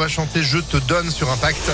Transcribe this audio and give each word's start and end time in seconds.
va 0.00 0.08
chanter 0.08 0.42
Je 0.42 0.56
te 0.56 0.78
donne 0.78 1.10
sur 1.10 1.30
Impact. 1.30 1.70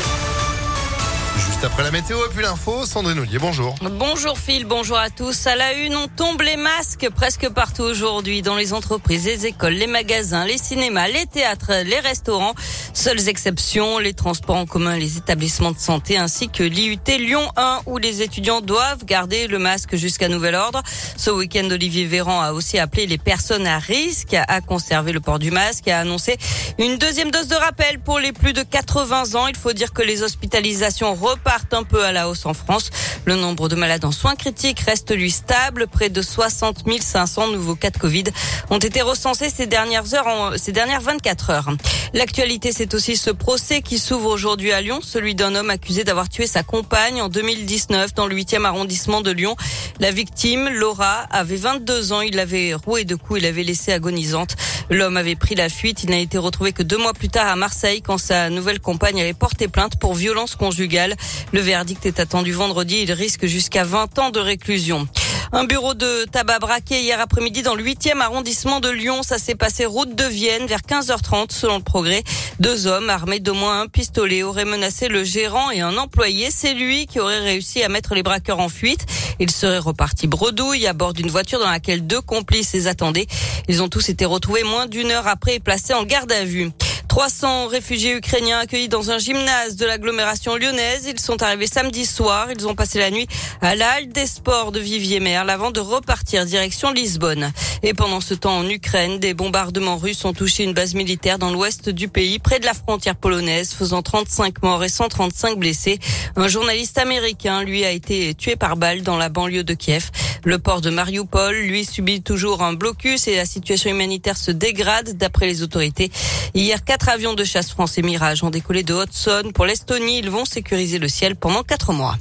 Juste 1.37 1.65
après 1.65 1.83
la 1.83 1.91
météo 1.91 2.17
et 2.25 2.29
puis 2.31 2.43
l'info, 2.43 2.87
Sandrine 2.87 3.19
Ollier, 3.19 3.39
bonjour. 3.39 3.75
Bonjour 3.83 4.39
Phil, 4.39 4.65
bonjour 4.65 4.97
à 4.97 5.11
tous. 5.11 5.47
À 5.47 5.55
la 5.55 5.75
une, 5.75 5.95
on 5.95 6.09
tombe 6.09 6.41
les 6.41 6.57
masques 6.57 7.09
presque 7.15 7.49
partout 7.51 7.83
aujourd'hui 7.83 8.41
dans 8.41 8.57
les 8.57 8.73
entreprises, 8.73 9.27
les 9.27 9.45
écoles, 9.45 9.75
les 9.75 9.87
magasins, 9.87 10.47
les 10.47 10.57
cinémas, 10.57 11.09
les 11.09 11.27
théâtres, 11.27 11.73
les 11.85 12.01
restaurants. 12.01 12.55
Seules 12.95 13.29
exceptions, 13.29 13.99
les 13.99 14.15
transports 14.15 14.57
en 14.57 14.65
commun, 14.65 14.97
les 14.97 15.19
établissements 15.19 15.73
de 15.73 15.79
santé 15.79 16.17
ainsi 16.17 16.49
que 16.49 16.63
l'IUT 16.63 16.99
Lyon 17.19 17.47
1 17.57 17.81
où 17.87 17.99
les 17.99 18.23
étudiants 18.23 18.63
doivent 18.63 19.05
garder 19.05 19.47
le 19.47 19.59
masque 19.59 19.97
jusqu'à 19.97 20.29
nouvel 20.29 20.55
ordre. 20.55 20.83
Ce 21.17 21.31
week-end, 21.31 21.69
Olivier 21.71 22.07
Véran 22.07 22.41
a 22.41 22.53
aussi 22.53 22.79
appelé 22.79 23.07
les 23.07 23.19
personnes 23.19 23.67
à 23.67 23.79
risque 23.79 24.35
à 24.35 24.61
conserver 24.63 25.13
le 25.13 25.21
port 25.21 25.39
du 25.39 25.51
masque 25.51 25.87
et 25.89 25.93
a 25.93 26.01
annoncé 26.01 26.39
une 26.79 26.97
deuxième 26.97 27.31
dose 27.31 27.49
de 27.49 27.57
rappel 27.57 27.99
pour 27.99 28.21
les 28.21 28.33
plus 28.33 28.55
de 28.55 28.63
80 28.63 29.35
ans. 29.35 29.47
Il 29.49 29.57
faut 29.57 29.75
dire 29.75 29.93
que 29.93 30.03
les 30.03 30.23
hospitalisations 30.23 31.09
repartent 31.27 31.75
un 31.75 31.83
peu 31.83 32.05
à 32.05 32.13
la 32.13 32.29
hausse 32.29 32.47
en 32.47 32.55
France. 32.55 32.91
Le 33.25 33.35
nombre 33.35 33.69
de 33.69 33.75
malades 33.75 34.05
en 34.05 34.13
soins 34.13 34.37
critiques 34.37 34.81
reste 34.81 35.15
lui 35.15 35.31
stable. 35.31 35.87
Près 35.87 36.09
de 36.09 36.23
60 36.23 36.85
500 37.01 37.49
nouveaux 37.49 37.75
cas 37.75 37.91
de 37.91 37.99
Covid 37.99 38.25
ont 38.71 38.79
été 38.79 39.03
recensés 39.03 39.51
ces 39.51 39.67
dernières 39.67 40.15
heures, 40.15 40.55
ces 40.57 40.73
dernières 40.73 41.01
24 41.01 41.51
heures. 41.51 41.71
L'actualité, 42.15 42.73
c'est 42.73 42.95
aussi 42.95 43.17
ce 43.17 43.31
procès 43.31 43.83
qui 43.83 43.99
s'ouvre 43.99 44.31
aujourd'hui 44.31 44.73
à 44.73 44.81
Lyon, 44.81 45.01
celui 45.03 45.35
d'un 45.35 45.55
homme 45.55 45.71
accusé 45.71 46.05
d'avoir 46.05 46.29
tué 46.29 46.47
sa 46.47 46.63
compagne 46.63 47.21
en 47.21 47.29
2019 47.29 48.15
dans 48.15 48.27
le 48.27 48.37
8e 48.37 48.65
arrondissement 48.65 49.21
de 49.21 49.31
Lyon. 49.31 49.57
La 49.99 50.11
victime, 50.11 50.69
Laura, 50.69 51.27
avait 51.31 51.57
22 51.57 52.13
ans. 52.13 52.21
Il 52.21 52.37
l'avait 52.37 52.75
roué 52.75 53.05
de 53.05 53.17
coups, 53.17 53.41
il 53.41 53.43
l'avait 53.43 53.65
laissée 53.65 53.93
agonisante. 53.93 54.57
L'homme 54.89 55.17
avait 55.17 55.35
pris 55.35 55.57
la 55.57 55.69
fuite. 55.69 56.05
Il 56.05 56.11
n'a 56.11 56.19
été 56.19 56.39
retrouvé 56.39 56.73
que 56.73 56.83
deux 56.83 56.99
mois 56.99 57.13
plus 57.13 57.29
tard 57.29 57.49
à 57.49 57.57
Marseille 57.57 58.03
quand 58.03 58.19
sa 58.19 58.51
nouvelle 58.51 58.81
compagne 58.81 59.21
avait 59.21 59.35
porté 59.35 59.69
plainte 59.69 59.97
pour 59.99 60.15
violence 60.15 60.55
conjugale. 60.55 61.16
Le 61.53 61.61
verdict 61.61 62.07
est 62.07 62.21
attendu 62.21 62.53
vendredi. 62.53 63.03
Il 63.03 63.13
risque 63.13 63.47
jusqu'à 63.47 63.85
20 63.85 64.19
ans 64.19 64.31
de 64.31 64.41
réclusion. 64.41 65.09
Un 65.53 65.65
bureau 65.65 65.95
de 65.95 66.25
tabac 66.25 66.59
braqué 66.59 67.01
hier 67.01 67.21
après-midi 67.21 67.63
dans 67.63 67.75
le 67.75 67.85
8e 67.85 68.21
arrondissement 68.21 68.81
de 68.81 68.89
Lyon. 68.89 69.23
Ça 69.23 69.39
s'est 69.39 69.55
passé 69.55 69.87
route 69.87 70.15
de 70.15 70.25
Vienne 70.25 70.67
vers 70.67 70.81
15h30 70.81 71.53
selon 71.53 71.77
le 71.77 71.83
progrès. 71.83 72.25
Deux 72.59 72.87
hommes 72.87 73.11
armés 73.11 73.39
d'au 73.39 73.55
moins 73.55 73.83
un 73.83 73.87
pistolet 73.87 74.43
auraient 74.43 74.65
menacé 74.65 75.09
le 75.09 75.23
gérant 75.25 75.71
et 75.71 75.81
un 75.81 75.97
employé. 75.99 76.49
C'est 76.51 76.75
lui 76.75 77.07
qui 77.07 77.21
aurait 77.21 77.41
réussi 77.41 77.83
à 77.83 77.89
mettre 77.89 78.15
les 78.15 78.23
braqueurs 78.23 78.59
en 78.59 78.69
fuite. 78.69 79.07
Il 79.39 79.51
serait 79.51 79.79
reparti 79.79 80.27
bredouille 80.27 80.87
à 80.87 80.93
bord 80.93 81.13
d'une 81.13 81.31
voiture 81.31 81.61
dans 81.61 81.71
laquelle 81.71 82.07
deux 82.07 82.21
complices 82.21 82.73
les 82.73 82.87
attendaient. 82.87 83.27
Ils 83.69 83.83
ont 83.83 83.89
tous 83.89 84.09
été 84.09 84.25
retrouvés 84.25 84.65
moins 84.65 84.87
d'une 84.87 85.11
heure 85.11 85.29
après 85.29 85.57
et 85.57 85.61
placés 85.61 85.95
en 85.95 86.05
garde 86.05 86.33
à 86.33 86.45
vue. 86.45 86.71
300 87.17 87.69
réfugiés 87.69 88.15
ukrainiens 88.15 88.59
accueillis 88.59 88.91
dans 88.91 89.11
un 89.11 89.17
gymnase 89.17 89.77
de 89.77 89.87
l'agglomération 89.87 90.55
lyonnaise. 90.57 91.07
Ils 91.09 91.19
sont 91.19 91.43
arrivés 91.43 91.67
samedi 91.67 92.05
soir. 92.05 92.49
Ils 92.55 92.69
ont 92.69 92.75
passé 92.75 92.99
la 92.99 93.11
nuit 93.11 93.27
à 93.63 93.75
la 93.75 93.91
halle 93.93 94.09
des 94.09 94.27
sports 94.27 94.71
de 94.71 94.81
Vivier-Merle 94.81 95.49
avant 95.49 95.71
de 95.71 95.81
repartir 95.81 96.45
direction 96.45 96.93
Lisbonne. 96.93 97.53
Et 97.83 97.95
pendant 97.95 98.21
ce 98.21 98.35
temps 98.35 98.59
en 98.59 98.69
Ukraine, 98.69 99.19
des 99.19 99.33
bombardements 99.33 99.97
russes 99.97 100.27
ont 100.27 100.35
touché 100.35 100.65
une 100.65 100.75
base 100.75 100.93
militaire 100.93 101.39
dans 101.39 101.51
l'ouest 101.51 101.89
du 101.89 102.09
pays, 102.09 102.39
près 102.39 102.61
de 102.61 102.67
la 102.67 102.75
frontière 102.75 103.17
polonaise, 103.17 103.73
faisant 103.73 104.03
35 104.03 104.63
morts 104.63 104.85
et 104.85 104.91
135 104.91 105.59
blessés. 105.59 105.99
Un 106.37 106.49
journaliste 106.49 106.99
américain, 106.99 107.63
lui, 107.63 107.87
a 107.87 107.93
été 107.93 108.35
tué 108.35 108.57
par 108.57 108.77
balle 108.77 109.01
dans 109.01 109.17
la 109.17 109.31
banlieue 109.31 109.65
de 109.65 109.73
Kiev. 109.73 110.11
Le 110.47 110.61
port 110.61 110.81
de 110.81 110.91
Mariupol, 110.91 111.57
lui, 111.57 111.85
subit 111.85 112.23
toujours 112.23 112.63
un 112.63 112.73
blocus 112.73 113.27
et 113.27 113.35
la 113.35 113.45
situation 113.45 113.91
humanitaire 113.91 114.37
se 114.37 114.53
dégrade 114.53 115.17
d'après 115.17 115.47
les 115.47 115.65
autorités. 115.65 116.13
Hier, 116.55 116.85
quatre 116.85 117.09
avions 117.09 117.35
de 117.35 117.43
chasse 117.43 117.71
français 117.71 118.01
Mirage 118.01 118.45
ont 118.45 118.51
décollé 118.51 118.85
de 118.85 118.95
Hudson 118.95 119.51
pour 119.53 119.67
l'Estonie. 119.67 120.21
Ils 120.21 120.31
vont 120.31 120.45
sécuriser 120.45 121.01
le 121.01 121.09
ciel 121.09 121.35
pendant 121.35 121.65
quatre 121.65 121.93
mois. 121.93 122.15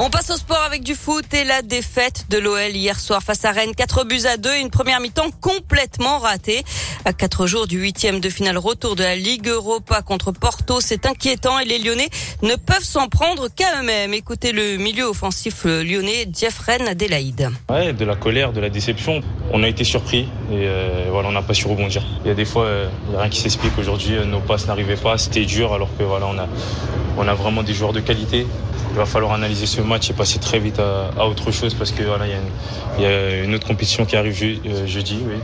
On 0.00 0.10
passe 0.10 0.30
au 0.30 0.36
sport 0.36 0.62
avec 0.64 0.84
du 0.84 0.94
foot 0.94 1.24
et 1.34 1.42
la 1.42 1.60
défaite 1.60 2.26
de 2.30 2.38
l'OL 2.38 2.70
hier 2.70 3.00
soir 3.00 3.20
face 3.20 3.44
à 3.44 3.50
Rennes. 3.50 3.74
4 3.76 4.04
buts 4.04 4.26
à 4.32 4.36
2 4.36 4.58
une 4.60 4.70
première 4.70 5.00
mi-temps 5.00 5.30
complètement 5.40 6.18
ratée. 6.18 6.62
À 7.04 7.12
4 7.12 7.48
jours 7.48 7.66
du 7.66 7.80
huitième 7.80 8.20
de 8.20 8.28
finale 8.28 8.58
retour 8.58 8.94
de 8.94 9.02
la 9.02 9.16
Ligue 9.16 9.48
Europa 9.48 10.02
contre 10.02 10.30
Porto, 10.30 10.80
c'est 10.80 11.04
inquiétant 11.04 11.58
et 11.58 11.64
les 11.64 11.80
Lyonnais 11.80 12.10
ne 12.42 12.54
peuvent 12.54 12.84
s'en 12.84 13.08
prendre 13.08 13.48
qu'à 13.48 13.80
eux-mêmes. 13.80 14.14
Écoutez 14.14 14.52
le 14.52 14.76
milieu 14.76 15.02
offensif 15.02 15.64
lyonnais 15.64 16.28
Jeffren 16.32 16.86
Adelaide. 16.86 17.50
Ouais, 17.68 17.92
de 17.92 18.04
la 18.04 18.14
colère, 18.14 18.52
de 18.52 18.60
la 18.60 18.70
déception. 18.70 19.20
On 19.52 19.64
a 19.64 19.68
été 19.68 19.82
surpris 19.82 20.28
et 20.52 20.68
euh, 20.68 21.06
voilà, 21.10 21.28
on 21.28 21.32
n'a 21.32 21.42
pas 21.42 21.54
su 21.54 21.66
rebondir. 21.66 22.04
Il 22.24 22.28
y 22.28 22.30
a 22.30 22.34
des 22.34 22.44
fois, 22.44 22.66
euh, 22.66 22.88
il 23.06 23.10
n'y 23.10 23.16
a 23.16 23.22
rien 23.22 23.30
qui 23.30 23.40
s'explique 23.40 23.76
aujourd'hui. 23.76 24.14
Nos 24.24 24.40
passes 24.40 24.68
n'arrivaient 24.68 24.94
pas, 24.94 25.18
c'était 25.18 25.44
dur 25.44 25.72
alors 25.72 25.88
que 25.98 26.04
voilà, 26.04 26.26
on 26.26 26.38
a, 26.38 26.46
on 27.16 27.26
a 27.26 27.34
vraiment 27.34 27.64
des 27.64 27.74
joueurs 27.74 27.92
de 27.92 28.00
qualité. 28.00 28.46
Il 28.90 28.96
va 28.96 29.06
falloir 29.06 29.32
analyser 29.32 29.66
ce 29.66 29.80
match 29.80 30.10
et 30.10 30.12
passer 30.12 30.38
très 30.38 30.58
vite 30.58 30.80
à, 30.80 31.26
autre 31.26 31.50
chose 31.50 31.74
parce 31.74 31.92
que 31.92 32.02
voilà, 32.02 32.26
il 32.26 33.02
y, 33.02 33.06
a 33.06 33.44
une 33.44 33.54
autre 33.54 33.66
compétition 33.66 34.04
qui 34.04 34.16
arrive 34.16 34.36
euh, 34.42 34.86
jeudi, 34.86 35.18
oui. 35.26 35.36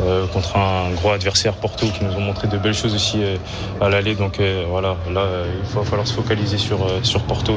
Euh, 0.00 0.28
contre 0.28 0.56
un 0.56 0.90
gros 0.92 1.10
adversaire 1.10 1.54
Porto 1.54 1.84
qui 1.86 2.04
nous 2.04 2.12
ont 2.12 2.20
montré 2.20 2.46
de 2.46 2.56
belles 2.56 2.74
choses 2.74 2.94
aussi 2.94 3.20
euh, 3.20 3.36
à 3.80 3.88
l'aller. 3.88 4.14
Donc 4.14 4.40
voilà, 4.68 4.96
là 5.12 5.26
il 5.46 5.74
va 5.74 5.82
falloir 5.82 6.06
se 6.06 6.14
focaliser 6.14 6.58
sur, 6.58 6.78
sur 7.02 7.22
Porto 7.22 7.54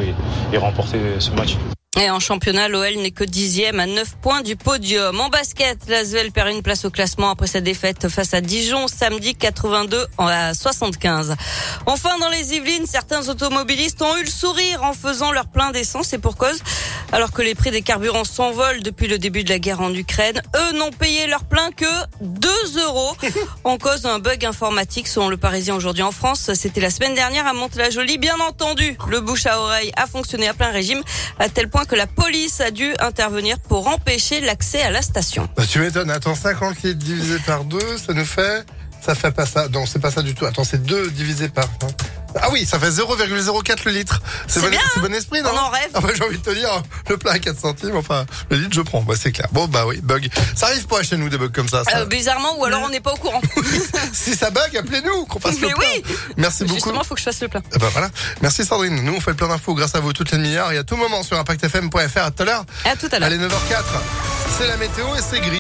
et 0.52 0.58
remporter 0.58 0.98
ce 1.20 1.32
match. 1.32 1.56
Et 2.02 2.10
en 2.10 2.20
championnat, 2.20 2.68
l'OL 2.68 2.96
n'est 2.96 3.12
que 3.12 3.24
dixième 3.24 3.80
à 3.80 3.86
9 3.86 4.16
points 4.24 4.42
du 4.42 4.56
podium. 4.56 5.22
En 5.22 5.30
basket, 5.30 5.78
l'Asvel 5.88 6.32
perd 6.32 6.50
une 6.50 6.64
place 6.64 6.84
au 6.84 6.90
classement 6.90 7.30
après 7.30 7.46
sa 7.46 7.62
défaite 7.62 8.10
face 8.10 8.34
à 8.34 8.42
Dijon 8.42 8.88
samedi 8.88 9.36
82 9.36 10.08
à 10.18 10.56
75. 10.56 11.36
Enfin, 11.86 12.18
dans 12.18 12.30
les 12.30 12.56
Yvelines, 12.56 12.88
certains 12.88 13.30
automobilistes 13.30 14.02
ont 14.02 14.18
eu 14.18 14.24
le 14.24 14.32
sourire 14.32 14.82
en 14.82 14.94
faisant 14.94 15.32
leur 15.32 15.46
plein 15.46 15.70
d'essence 15.70 16.12
et 16.14 16.18
pour 16.18 16.38
cause. 16.38 16.64
Alors 17.14 17.32
que 17.32 17.42
les 17.42 17.56
prix 17.56 17.72
des 17.72 17.82
carburants 17.82 18.24
s'envolent 18.24 18.82
depuis 18.82 19.08
le 19.08 19.18
début 19.18 19.44
de 19.44 19.50
la 19.50 19.60
guerre 19.60 19.82
en 19.82 19.94
Ukraine, 19.94 20.42
eux 20.56 20.78
n'ont 20.78 20.92
payé 20.92 21.28
leur 21.28 21.44
plein 21.44 21.72
que 21.72 21.86
2 22.22 22.50
euros. 22.86 23.16
En 23.64 23.78
cause 23.78 24.02
d'un 24.02 24.20
bug 24.20 24.46
informatique 24.46 25.08
selon 25.08 25.30
le 25.30 25.38
Parisien 25.38 25.76
aujourd'hui 25.76 26.04
en 26.04 26.12
France. 26.12 26.52
C'était 26.56 26.82
la 26.82 26.90
semaine 26.90 27.14
dernière 27.14 27.46
à 27.48 27.54
Mantes-la-Jolie. 27.54 28.18
Bien 28.18 28.40
entendu, 28.40 28.98
le 29.10 29.20
bouche 29.20 29.46
à 29.46 29.60
oreille 29.60 29.92
a 29.96 30.08
fonctionné 30.08 30.48
à 30.48 30.54
plein 30.54 30.72
régime 30.72 31.02
à 31.38 31.48
tel 31.48 31.70
point 31.70 31.86
que 31.86 31.96
la 31.96 32.08
police 32.08 32.60
a 32.60 32.72
dû 32.72 32.94
intervenir 33.00 33.60
pour 33.60 33.88
empêcher 33.88 34.42
l'accès 34.42 34.82
à 34.82 34.90
la 34.90 35.02
station. 35.02 35.48
Bah, 35.56 35.64
tu 35.70 35.80
m'étonnes. 35.80 36.10
Attends, 36.10 36.36
50 36.36 36.82
litres 36.84 37.00
divisé 37.00 37.38
par 37.46 37.66
2, 37.66 37.80
ça 37.98 38.14
nous 38.14 38.26
fait... 38.26 38.66
Ça 39.02 39.16
fait 39.16 39.32
pas 39.32 39.48
ça. 39.48 39.68
Non, 39.68 39.86
c'est 39.88 40.00
pas 40.00 40.12
ça 40.12 40.22
du 40.22 40.36
tout. 40.36 40.46
Attends, 40.46 40.64
c'est 40.64 40.84
2 40.84 41.10
divisé 41.12 41.50
par... 41.50 41.68
Ah 42.42 42.50
oui, 42.52 42.66
ça 42.66 42.80
fait 42.80 42.90
0,04 42.90 43.82
le 43.86 43.92
litre. 43.92 44.22
C'est 44.48 44.60
bon, 44.62 44.68
bon, 44.98 45.14
esprit, 45.14 45.42
non 45.42 45.52
On 45.54 45.58
en 45.58 45.70
rêve. 45.70 45.90
Ah 45.94 46.00
bah, 46.02 46.10
j'ai 46.16 46.24
envie 46.24 46.38
de 46.38 46.44
te 46.44 46.52
dire, 46.52 46.82
le 47.10 47.18
plat 47.18 47.34
à 47.34 47.40
4 47.40 47.60
centimes, 47.60 47.96
enfin, 47.96 48.26
le 48.50 48.58
litre, 48.58 48.74
je 48.74 48.82
prends. 48.82 49.02
Bah, 49.02 49.16
c'est 49.20 49.32
clair. 49.32 49.48
Bon, 49.52 49.68
bah 49.68 49.86
oui, 49.88 50.00
bug. 50.02 50.30
Ça 50.56 50.68
arrive 50.68 50.86
pas 50.88 51.04
chez 51.04 51.18
nous, 51.18 51.30
des 51.30 51.38
bugs 51.38 51.50
comme 51.54 51.68
ça. 51.68 51.84
Euh, 51.96 52.06
bizarrement, 52.06 52.58
ou 52.60 52.66
alors 52.66 52.82
on 52.84 52.90
n'est 52.90 53.00
pas 53.02 53.14
au 53.14 53.18
courant. 53.18 53.42
si 54.14 54.36
ça 54.36 54.50
bug, 54.50 54.76
appelez-nous, 54.78 55.26
qu'on 55.26 55.40
fasse 55.40 55.56
Mais 55.62 55.70
le 55.70 55.76
plein. 55.76 55.86
oui. 55.94 56.16
Merci 56.38 56.64
beaucoup. 56.64 56.76
Justement, 56.76 57.04
faut 57.04 57.16
que 57.16 57.20
je 57.20 57.26
fasse 57.26 57.42
le 57.42 57.48
plein. 57.48 57.62
bah 57.80 57.88
voilà. 57.92 58.10
Merci 58.42 58.66
Sandrine. 58.66 59.04
Nous, 59.04 59.14
on 59.14 59.20
fait 59.20 59.32
le 59.32 59.38
plein 59.38 59.48
d'infos 59.48 59.74
grâce 59.74 59.96
à 59.96 60.00
vous 60.00 60.14
toutes 60.14 60.32
les 60.32 60.38
demi-heures 60.38 60.72
et 60.72 60.78
à 60.78 60.84
tout 60.84 60.96
moment 60.96 61.24
sur 61.24 61.38
ImpactFM.fr. 61.38 62.18
À 62.24 62.32
tout 62.32 62.44
à 62.44 62.46
l'heure. 62.46 62.66
À 62.86 62.96
tout 62.96 63.08
à 63.12 63.20
l'heure. 63.20 63.28
Allez, 63.28 63.38
9h04. 63.38 63.84
C'est 64.58 64.68
la 64.68 64.78
météo 64.78 65.06
et 65.16 65.22
c'est 65.22 65.40
gris. 65.40 65.50